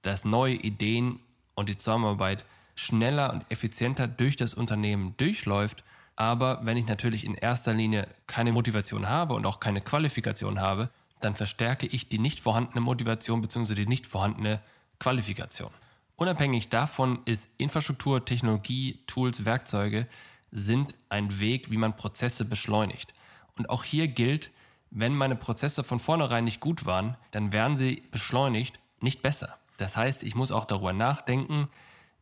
dass 0.03 0.25
neue 0.25 0.55
Ideen 0.55 1.21
und 1.55 1.69
die 1.69 1.77
Zusammenarbeit 1.77 2.45
schneller 2.75 3.33
und 3.33 3.45
effizienter 3.51 4.09
durch 4.09 4.37
das 4.37 4.55
Unternehmen 4.55 5.15
durchläuft. 5.17 5.85
Aber 6.17 6.61
wenn 6.63 6.77
ich 6.77 6.87
natürlich 6.87 7.25
in 7.25 7.35
erster 7.35 7.75
Linie 7.75 8.09
keine 8.27 8.53
Motivation 8.53 9.09
habe 9.09 9.35
und 9.35 9.47
auch 9.47 9.61
keine 9.61 9.81
Qualifikation 9.81 10.61
habe, 10.61 10.91
dann 11.21 11.35
verstärke 11.35 11.87
ich 11.87 12.09
die 12.09 12.19
nicht 12.19 12.41
vorhandene 12.41 12.81
Motivation 12.81 13.41
bzw. 13.41 13.75
die 13.75 13.87
nicht 13.87 14.07
vorhandene 14.07 14.61
Qualifikation. 14.99 15.71
Unabhängig 16.17 16.69
davon 16.69 17.21
ist 17.25 17.59
Infrastruktur, 17.59 18.25
Technologie, 18.25 19.01
Tools, 19.07 19.45
Werkzeuge 19.45 20.07
sind 20.53 20.95
ein 21.09 21.41
Weg, 21.41 21.71
wie 21.71 21.77
man 21.77 21.97
Prozesse 21.97 22.45
beschleunigt. 22.45 23.13
Und 23.59 23.69
auch 23.69 23.83
hier 23.83 24.07
gilt, 24.07 24.53
wenn 24.91 25.17
meine 25.17 25.35
Prozesse 25.35 25.83
von 25.83 25.99
vornherein 25.99 26.45
nicht 26.45 26.61
gut 26.61 26.87
waren, 26.87 27.17
dann 27.33 27.53
werden 27.53 27.77
sie 27.77 28.05
beschleunigt 28.13 28.79
nicht 29.01 29.23
besser. 29.23 29.59
Das 29.77 29.97
heißt, 29.97 30.23
ich 30.23 30.37
muss 30.37 30.53
auch 30.53 30.67
darüber 30.67 30.93
nachdenken, 30.93 31.69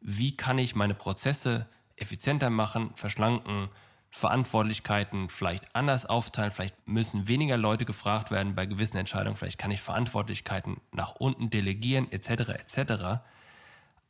wie 0.00 0.34
kann 0.36 0.56
ich 0.56 0.74
meine 0.74 0.94
Prozesse 0.94 1.68
effizienter 2.02 2.50
machen, 2.50 2.90
verschlanken, 2.94 3.68
Verantwortlichkeiten 4.10 5.30
vielleicht 5.30 5.74
anders 5.74 6.04
aufteilen, 6.04 6.50
vielleicht 6.50 6.86
müssen 6.86 7.28
weniger 7.28 7.56
Leute 7.56 7.86
gefragt 7.86 8.30
werden 8.30 8.54
bei 8.54 8.66
gewissen 8.66 8.98
Entscheidungen, 8.98 9.36
vielleicht 9.36 9.58
kann 9.58 9.70
ich 9.70 9.80
Verantwortlichkeiten 9.80 10.82
nach 10.92 11.14
unten 11.16 11.48
delegieren, 11.48 12.12
etc. 12.12 12.50
etc. 12.50 13.22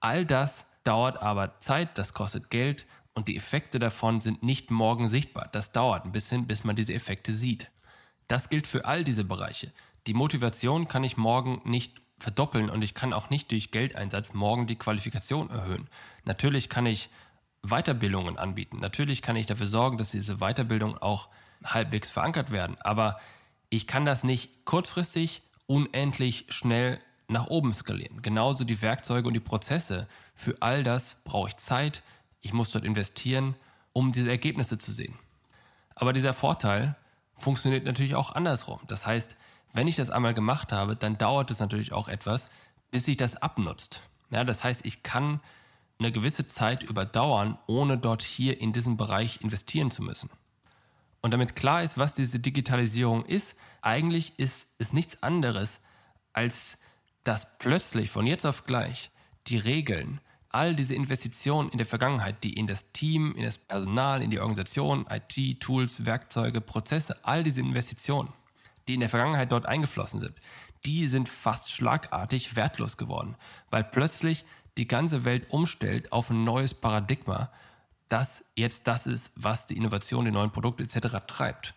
All 0.01 0.27
das 0.27 0.67
dauert 0.83 1.23
aber 1.23 1.61
Zeit, 1.61 1.99
das 1.99 2.15
kostet 2.15 2.51
Geld 2.51 2.87
und 3.15 3.29
die 3.29 3.37
Effekte 3.37 3.79
davon 3.79 4.21
sind 4.21 4.43
nicht 4.43 4.73
morgen 4.73 5.07
sichtbar. 5.07 5.49
Das 5.53 5.71
dauert 5.71 6.05
ein 6.05 6.13
bisschen, 6.13 6.49
bis 6.49 6.65
man 6.65 6.75
diese 6.75 6.95
Effekte 6.95 7.33
sieht. 7.33 7.71
Das 8.27 8.49
gilt 8.49 8.67
für 8.67 8.85
all 8.85 9.05
diese 9.05 9.25
Bereiche. 9.25 9.73
Die 10.09 10.15
Motivation 10.15 10.89
kann 10.89 11.05
ich 11.05 11.17
morgen 11.17 11.61
nicht 11.65 12.01
verdoppeln 12.19 12.71
und 12.71 12.83
ich 12.83 12.95
kann 12.95 13.13
auch 13.13 13.31
nicht 13.31 13.51
durch 13.53 13.71
Geldeinsatz 13.71 14.33
morgen 14.33 14.67
die 14.67 14.77
Qualifikation 14.77 15.51
erhöhen. 15.51 15.89
Natürlich 16.25 16.69
kann 16.69 16.87
ich 16.87 17.09
Weiterbildungen 17.63 18.39
anbieten. 18.39 18.79
Natürlich 18.81 19.23
kann 19.23 19.37
ich 19.37 19.47
dafür 19.47 19.67
sorgen, 19.67 19.99
dass 19.99 20.11
diese 20.11 20.39
Weiterbildungen 20.39 20.99
auch 20.99 21.29
halbwegs 21.65 22.11
verankert 22.11 22.51
werden. 22.51 22.77
Aber 22.81 23.19
ich 23.71 23.87
kann 23.87 24.05
das 24.05 24.25
nicht 24.25 24.65
kurzfristig 24.65 25.43
unendlich 25.67 26.47
schnell 26.49 27.01
nach 27.29 27.47
oben 27.47 27.73
skalieren. 27.73 28.21
Genauso 28.21 28.65
die 28.65 28.83
Werkzeuge 28.83 29.29
und 29.29 29.35
die 29.35 29.41
Prozesse. 29.41 30.09
Für 30.35 30.57
all 30.61 30.83
das 30.83 31.23
brauche 31.25 31.49
ich 31.49 31.57
Zeit. 31.57 32.03
Ich 32.41 32.53
muss 32.53 32.71
dort 32.71 32.85
investieren, 32.85 33.55
um 33.93 34.13
diese 34.13 34.31
Ergebnisse 34.31 34.77
zu 34.77 34.93
sehen. 34.93 35.19
Aber 35.95 36.13
dieser 36.13 36.33
Vorteil 36.33 36.97
funktioniert 37.37 37.85
natürlich 37.85 38.15
auch 38.15 38.35
andersrum. 38.35 38.81
Das 38.89 39.07
heißt, 39.07 39.37
wenn 39.73 39.89
ich 39.89 39.97
das 39.97 40.11
einmal 40.11 40.35
gemacht 40.35 40.73
habe, 40.73 40.97
dann 40.97 41.17
dauert 41.17 41.51
es 41.51 41.61
natürlich 41.61 41.93
auch 41.93 42.09
etwas, 42.09 42.51
bis 42.91 43.07
sich 43.07 43.17
das 43.17 43.37
abnutzt. 43.37 44.03
Ja, 44.31 44.45
das 44.45 44.65
heißt, 44.65 44.85
ich 44.85 45.03
kann 45.03 45.41
eine 46.05 46.13
gewisse 46.13 46.47
Zeit 46.47 46.83
überdauern, 46.83 47.59
ohne 47.67 47.99
dort 47.99 48.23
hier 48.23 48.61
in 48.61 48.73
diesem 48.73 48.97
Bereich 48.97 49.41
investieren 49.41 49.91
zu 49.91 50.03
müssen. 50.03 50.31
Und 51.21 51.33
damit 51.33 51.55
klar 51.55 51.83
ist, 51.83 51.99
was 51.99 52.17
diese 52.17 52.41
Digitalisierung 52.41 53.25
ist, 53.25 53.57
eigentlich 53.81 54.39
ist 54.39 54.69
es 54.79 54.93
nichts 54.93 55.23
anderes 55.23 55.81
als 56.33 56.79
dass 57.25 57.59
plötzlich 57.59 58.11
von 58.11 58.27
jetzt 58.27 58.45
auf 58.45 58.65
gleich 58.65 59.11
die 59.47 59.59
Regeln, 59.59 60.21
all 60.49 60.75
diese 60.75 60.95
Investitionen 60.95 61.71
in 61.71 61.79
der 61.79 61.87
Vergangenheit, 61.87 62.43
die 62.45 62.53
in 62.53 62.67
das 62.67 62.93
Team, 62.93 63.35
in 63.37 63.45
das 63.45 63.59
Personal, 63.59 64.23
in 64.23 64.31
die 64.31 64.41
Organisation, 64.41 65.07
IT, 65.09 65.61
Tools, 65.61 66.05
Werkzeuge, 66.05 66.61
Prozesse, 66.61 67.25
all 67.25 67.43
diese 67.43 67.61
Investitionen, 67.61 68.33
die 68.89 68.95
in 68.95 69.01
der 69.01 69.09
Vergangenheit 69.09 69.53
dort 69.53 69.67
eingeflossen 69.67 70.21
sind, 70.21 70.35
die 70.85 71.07
sind 71.07 71.29
fast 71.29 71.73
schlagartig 71.73 72.57
wertlos 72.57 72.97
geworden, 72.97 73.37
weil 73.71 73.85
plötzlich 73.85 74.45
die 74.79 74.89
ganze 74.89 75.25
Welt 75.25 75.51
umstellt 75.51 76.13
auf 76.13 76.31
ein 76.31 76.45
neues 76.45 76.75
Paradigma, 76.75 77.51
das 78.09 78.45
jetzt 78.55 78.87
das 78.89 79.07
ist, 79.07 79.33
was 79.37 79.67
die 79.67 79.77
Innovation, 79.77 80.25
die 80.25 80.31
neuen 80.31 80.51
Produkte 80.51 80.83
etc. 80.83 81.17
treibt. 81.27 81.75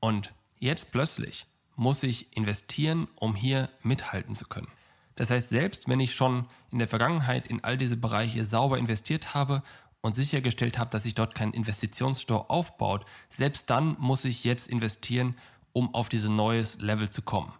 Und 0.00 0.32
jetzt 0.58 0.92
plötzlich 0.92 1.46
muss 1.76 2.02
ich 2.02 2.36
investieren, 2.36 3.08
um 3.16 3.34
hier 3.34 3.68
mithalten 3.82 4.34
zu 4.34 4.46
können. 4.46 4.68
Das 5.14 5.30
heißt, 5.30 5.50
selbst 5.50 5.88
wenn 5.88 6.00
ich 6.00 6.14
schon 6.14 6.46
in 6.70 6.78
der 6.78 6.88
Vergangenheit 6.88 7.46
in 7.46 7.62
all 7.64 7.76
diese 7.76 7.96
Bereiche 7.96 8.44
sauber 8.44 8.78
investiert 8.78 9.34
habe 9.34 9.62
und 10.00 10.16
sichergestellt 10.16 10.78
habe, 10.78 10.90
dass 10.90 11.04
sich 11.04 11.14
dort 11.14 11.34
kein 11.34 11.52
Investitionsstau 11.52 12.46
aufbaut, 12.48 13.04
selbst 13.28 13.68
dann 13.70 13.96
muss 13.98 14.24
ich 14.24 14.44
jetzt 14.44 14.68
investieren, 14.68 15.36
um 15.72 15.94
auf 15.94 16.08
dieses 16.08 16.30
neues 16.30 16.78
Level 16.80 17.10
zu 17.10 17.22
kommen. 17.22 17.52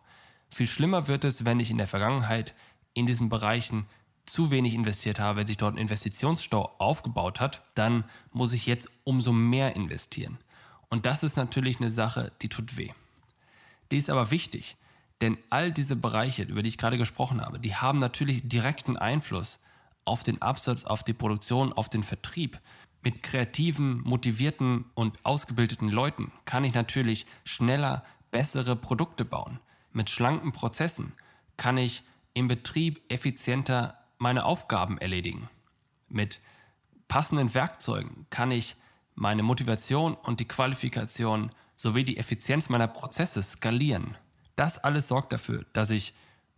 Viel 0.51 0.67
schlimmer 0.67 1.09
wird 1.09 1.25
es, 1.25 1.45
wenn 1.45 1.61
ich 1.61 1.71
in 1.71 1.79
der 1.79 1.87
Vergangenheit 1.87 2.55
in 2.95 3.07
diesen 3.07 3.29
Bereichen 3.29 3.87
zu 4.27 4.51
wenig 4.51 4.75
investiert 4.75 5.19
habe, 5.19 5.41
wenn 5.41 5.47
sich 5.47 5.57
dort 5.57 5.75
ein 5.75 5.79
Investitionsstau 5.79 6.75
aufgebaut 6.79 7.41
hat, 7.41 7.63
dann 7.75 8.05
muss 8.33 8.53
ich 8.53 8.67
jetzt 8.67 8.91
umso 9.05 9.33
mehr 9.33 9.75
investieren. 9.77 10.39
Und 10.89 11.07
das 11.07 11.23
ist 11.23 11.37
natürlich 11.37 11.81
eine 11.81 11.91
Sache, 11.91 12.33
die 12.43 12.49
tut 12.49 12.77
weh. 12.77 12.91
Die 13.91 13.97
ist 13.97 14.11
aber 14.11 14.31
wichtig, 14.31 14.77
denn 15.21 15.39
all 15.51 15.73
diese 15.73 15.97
Bereiche, 15.97 16.43
über 16.43 16.63
die 16.63 16.69
ich 16.69 16.79
gerade 16.79 16.99
gesprochen 16.99 17.41
habe, 17.41 17.59
die 17.59 17.75
haben 17.75 17.99
natürlich 17.99 18.49
direkten 18.49 18.97
Einfluss 18.97 19.59
auf 20.05 20.23
den 20.23 20.43
Absatz, 20.43 20.85
auf 20.85 21.03
die 21.03 21.13
Produktion, 21.13 21.73
auf 21.73 21.89
den 21.89 22.03
Vertrieb. 22.03 22.61
Mit 23.05 23.23
kreativen, 23.23 24.01
motivierten 24.03 24.85
und 24.95 25.19
ausgebildeten 25.25 25.89
Leuten 25.89 26.33
kann 26.45 26.65
ich 26.65 26.75
natürlich 26.75 27.27
schneller 27.45 28.05
bessere 28.31 28.77
Produkte 28.77 29.25
bauen. 29.25 29.61
Mit 29.93 30.09
schlanken 30.09 30.53
Prozessen 30.53 31.13
kann 31.57 31.77
ich 31.79 32.03
im 32.35 32.49
Betrieb 32.49 33.03
effizienter 33.09 34.02
meine 34.23 34.45
Aufgaben 34.45 34.99
erledigen. 34.99 35.51
Mit 36.09 36.41
passenden 37.09 37.55
Werkzeugen 37.55 38.27
kann 38.31 38.53
ich 38.53 38.77
meine 39.17 39.43
Motivation 39.43 40.15
und 40.15 40.39
die 40.39 40.47
Qualifikation 40.47 41.51
sowie 41.77 42.05
die 42.05 42.17
Effizienz 42.17 42.69
meiner 42.69 42.87
Prozesse 42.87 43.43
skalieren. 43.43 44.17
Das 44.55 44.79
alles 44.79 45.09
sorgt 45.09 45.33
dafür, 45.33 45.67
dass 45.73 45.91
ich 45.91 46.15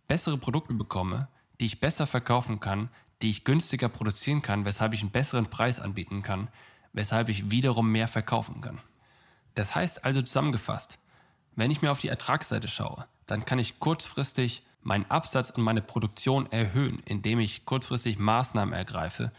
bessere 0.07 0.37
Produkte 0.37 0.75
bekomme, 0.75 1.27
die 1.59 1.65
ich 1.65 1.79
besser 1.79 2.05
verkaufen 2.05 2.59
kann, 2.59 2.89
die 3.23 3.29
ich 3.29 3.43
günstiger 3.43 3.89
produzieren 3.89 4.43
kann, 4.43 4.63
weshalb 4.65 4.93
ich 4.93 5.01
einen 5.01 5.09
besseren 5.09 5.47
Preis 5.47 5.79
anbieten 5.79 6.21
kann, 6.21 6.49
weshalb 6.93 7.29
ich 7.29 7.49
wiederum 7.49 7.91
mehr 7.91 8.07
verkaufen 8.07 8.61
kann. 8.61 8.79
Das 9.55 9.73
heißt 9.73 10.05
also 10.05 10.21
zusammengefasst, 10.21 10.99
wenn 11.55 11.71
ich 11.71 11.81
mir 11.81 11.91
auf 11.91 11.99
die 11.99 12.09
Ertragsseite 12.09 12.67
schaue, 12.67 13.07
dann 13.25 13.43
kann 13.45 13.57
ich 13.57 13.79
kurzfristig 13.79 14.61
meinen 14.85 15.09
Absatz 15.09 15.49
und 15.49 15.63
meine 15.63 15.81
Produktion 15.81 16.49
erhöhen, 16.51 17.01
indem 17.05 17.39
ich 17.39 17.65
kurzfristig 17.65 18.19
Maßnahmen 18.19 18.73
ergreife, 18.73 19.31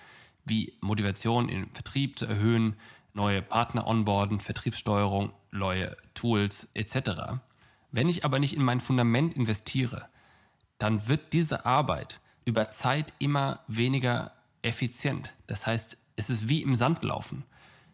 wie 0.45 0.75
Motivation 0.81 1.49
im 1.49 1.71
Vertrieb 1.73 2.19
zu 2.19 2.27
erhöhen, 2.27 2.75
neue 3.15 3.43
Partner 3.43 3.87
onboarden, 3.87 4.41
Vertriebssteuerung, 4.41 5.33
neue 5.53 5.97
Tools 6.15 6.69
etc. 6.75 7.39
Wenn 7.93 8.09
ich 8.09 8.25
aber 8.25 8.41
nicht 8.41 8.55
in 8.55 8.65
mein 8.65 8.81
Fundament 8.81 9.35
investiere, 9.35 10.09
dann 10.79 11.07
wird 11.09 11.33
diese 11.33 11.65
Arbeit 11.65 12.21
über 12.45 12.71
Zeit 12.71 13.13
immer 13.19 13.61
weniger 13.69 14.33
effizient. 14.63 15.33
Das 15.47 15.67
heißt, 15.67 15.97
es 16.17 16.29
ist 16.29 16.49
wie 16.49 16.63
im 16.63 16.75
Sandlaufen. 16.75 17.45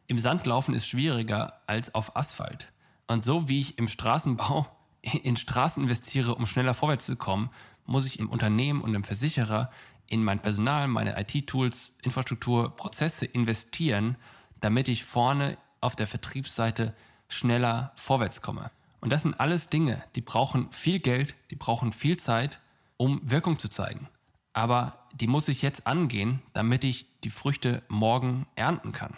Im 0.07 0.19
Sandlaufen 0.19 0.75
ist 0.75 0.87
schwieriger 0.87 1.61
als 1.67 1.95
auf 1.95 2.17
Asphalt. 2.17 2.73
Und 3.09 3.25
so 3.25 3.49
wie 3.49 3.61
ich 3.61 3.79
im 3.79 3.89
Straßenbau 3.89 4.67
in 5.03 5.37
Straßen 5.37 5.83
investiere, 5.83 6.35
um 6.35 6.47
schneller 6.47 6.75
vorwärts 6.75 7.07
zu 7.07 7.17
kommen, 7.17 7.51
muss 7.85 8.07
ich 8.07 8.19
im 8.19 8.31
Unternehmen 8.31 8.81
und 8.81 8.95
im 8.95 9.05
Versicherer 9.05 9.71
in 10.07 10.23
mein 10.23 10.41
Personal, 10.41 10.89
meine 10.89 11.19
IT-Tools, 11.19 11.93
Infrastruktur, 12.03 12.77
Prozesse 12.77 13.27
investieren, 13.27 14.17
damit 14.61 14.89
ich 14.89 15.05
vorne 15.05 15.59
auf 15.81 15.97
der 15.97 16.07
Vertriebsseite 16.07 16.95
schneller 17.29 17.93
vorwärts 17.97 18.43
komme. 18.43 18.71
Und 19.01 19.11
das 19.11 19.23
sind 19.23 19.41
alles 19.41 19.69
Dinge, 19.69 20.03
die 20.15 20.21
brauchen 20.21 20.71
viel 20.71 21.01
Geld, 21.01 21.35
die 21.51 21.57
brauchen 21.57 21.93
viel 21.93 22.19
Zeit, 22.19 22.61
um 22.97 23.21
Wirkung 23.25 23.59
zu 23.59 23.69
zeigen. 23.69 24.09
Aber 24.53 24.99
die 25.13 25.27
muss 25.27 25.49
ich 25.49 25.63
jetzt 25.63 25.87
angehen, 25.87 26.41
damit 26.53 26.85
ich 26.85 27.07
die 27.21 27.31
Früchte 27.31 27.83
morgen 27.89 28.47
ernten 28.55 28.93
kann. 28.93 29.17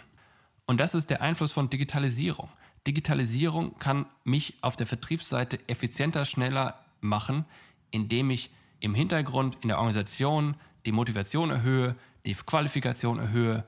Und 0.65 0.79
das 0.79 0.95
ist 0.95 1.09
der 1.09 1.21
Einfluss 1.21 1.51
von 1.51 1.69
Digitalisierung. 1.69 2.49
Digitalisierung 2.87 3.77
kann 3.79 4.05
mich 4.23 4.55
auf 4.61 4.75
der 4.75 4.87
Vertriebsseite 4.87 5.59
effizienter, 5.67 6.25
schneller 6.25 6.85
machen, 7.01 7.45
indem 7.91 8.29
ich 8.29 8.51
im 8.79 8.93
Hintergrund 8.93 9.57
in 9.61 9.69
der 9.69 9.77
Organisation 9.77 10.55
die 10.85 10.91
Motivation 10.91 11.49
erhöhe, 11.49 11.95
die 12.25 12.33
Qualifikation 12.33 13.19
erhöhe, 13.19 13.65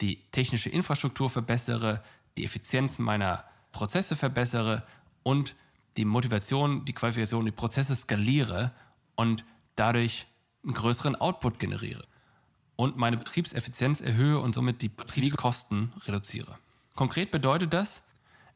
die 0.00 0.22
technische 0.30 0.70
Infrastruktur 0.70 1.30
verbessere, 1.30 2.02
die 2.36 2.44
Effizienz 2.44 2.98
meiner 2.98 3.44
Prozesse 3.72 4.16
verbessere 4.16 4.86
und 5.22 5.54
die 5.96 6.04
Motivation, 6.04 6.84
die 6.84 6.92
Qualifikation, 6.92 7.44
die 7.44 7.52
Prozesse 7.52 7.96
skaliere 7.96 8.72
und 9.16 9.44
dadurch 9.74 10.26
einen 10.62 10.74
größeren 10.74 11.16
Output 11.16 11.58
generiere 11.58 12.04
und 12.76 12.96
meine 12.96 13.16
Betriebseffizienz 13.16 14.00
erhöhe 14.00 14.38
und 14.38 14.54
somit 14.54 14.82
die 14.82 14.88
Betriebskosten 14.88 15.92
reduziere. 16.06 16.58
Konkret 16.94 17.30
bedeutet 17.30 17.72
das, 17.72 18.02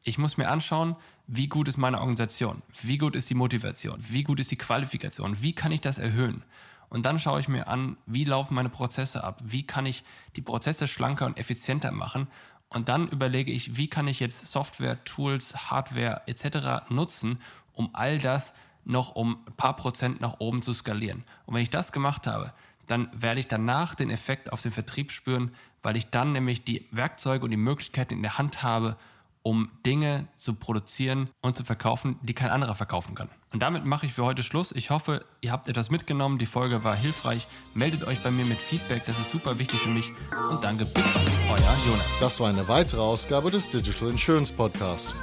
ich 0.03 0.17
muss 0.17 0.37
mir 0.37 0.49
anschauen, 0.49 0.95
wie 1.27 1.47
gut 1.47 1.67
ist 1.67 1.77
meine 1.77 1.99
Organisation, 1.99 2.61
wie 2.81 2.97
gut 2.97 3.15
ist 3.15 3.29
die 3.29 3.35
Motivation, 3.35 3.97
wie 3.99 4.23
gut 4.23 4.39
ist 4.39 4.51
die 4.51 4.57
Qualifikation, 4.57 5.41
wie 5.41 5.53
kann 5.53 5.71
ich 5.71 5.81
das 5.81 5.97
erhöhen. 5.97 6.43
Und 6.89 7.05
dann 7.05 7.19
schaue 7.19 7.39
ich 7.39 7.47
mir 7.47 7.67
an, 7.67 7.95
wie 8.05 8.25
laufen 8.25 8.55
meine 8.55 8.69
Prozesse 8.69 9.23
ab, 9.23 9.39
wie 9.43 9.65
kann 9.65 9.85
ich 9.85 10.03
die 10.35 10.41
Prozesse 10.41 10.87
schlanker 10.87 11.25
und 11.25 11.37
effizienter 11.37 11.91
machen. 11.91 12.27
Und 12.67 12.89
dann 12.89 13.07
überlege 13.07 13.51
ich, 13.51 13.77
wie 13.77 13.89
kann 13.89 14.07
ich 14.07 14.19
jetzt 14.19 14.47
Software, 14.47 15.01
Tools, 15.05 15.71
Hardware 15.71 16.21
etc. 16.25 16.89
nutzen, 16.89 17.39
um 17.73 17.91
all 17.93 18.17
das 18.17 18.55
noch 18.83 19.15
um 19.15 19.37
ein 19.47 19.53
paar 19.53 19.75
Prozent 19.75 20.19
nach 20.19 20.39
oben 20.39 20.61
zu 20.61 20.73
skalieren. 20.73 21.23
Und 21.45 21.53
wenn 21.55 21.63
ich 21.63 21.69
das 21.69 21.91
gemacht 21.91 22.27
habe, 22.27 22.51
dann 22.87 23.09
werde 23.13 23.39
ich 23.39 23.47
danach 23.47 23.95
den 23.95 24.09
Effekt 24.09 24.51
auf 24.51 24.61
den 24.61 24.71
Vertrieb 24.71 25.11
spüren, 25.11 25.55
weil 25.83 25.95
ich 25.95 26.09
dann 26.09 26.33
nämlich 26.33 26.63
die 26.65 26.87
Werkzeuge 26.91 27.45
und 27.45 27.51
die 27.51 27.57
Möglichkeiten 27.57 28.15
in 28.15 28.21
der 28.21 28.37
Hand 28.37 28.63
habe, 28.63 28.97
um 29.43 29.71
Dinge 29.85 30.27
zu 30.35 30.53
produzieren 30.53 31.29
und 31.41 31.55
zu 31.55 31.63
verkaufen, 31.63 32.19
die 32.21 32.33
kein 32.33 32.49
anderer 32.49 32.75
verkaufen 32.75 33.15
kann. 33.15 33.29
Und 33.53 33.61
damit 33.61 33.85
mache 33.85 34.05
ich 34.05 34.13
für 34.13 34.23
heute 34.23 34.43
Schluss. 34.43 34.71
Ich 34.71 34.89
hoffe, 34.89 35.25
ihr 35.41 35.51
habt 35.51 35.67
etwas 35.67 35.89
mitgenommen. 35.89 36.37
Die 36.37 36.45
Folge 36.45 36.83
war 36.83 36.95
hilfreich. 36.95 37.47
Meldet 37.73 38.05
euch 38.05 38.23
bei 38.23 38.31
mir 38.31 38.45
mit 38.45 38.57
Feedback, 38.57 39.03
das 39.05 39.19
ist 39.19 39.31
super 39.31 39.59
wichtig 39.59 39.81
für 39.81 39.89
mich. 39.89 40.11
Und 40.49 40.63
danke. 40.63 40.85
Euer 40.85 41.57
Jonas. 41.57 42.19
Das 42.19 42.39
war 42.39 42.49
eine 42.49 42.67
weitere 42.67 43.01
Ausgabe 43.01 43.51
des 43.51 43.67
Digital 43.67 44.09
Insurance 44.09 44.53
Podcast. 44.53 45.15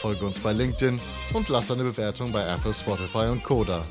Folge 0.00 0.26
uns 0.26 0.40
bei 0.40 0.52
LinkedIn 0.52 1.00
und 1.32 1.48
lass 1.48 1.70
eine 1.70 1.84
Bewertung 1.84 2.32
bei 2.32 2.42
Apple, 2.46 2.74
Spotify 2.74 3.28
und 3.28 3.42
Koda. 3.42 3.82